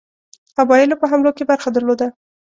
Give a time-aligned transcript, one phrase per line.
[0.57, 2.07] قبایلو په حملو کې برخه درلوده.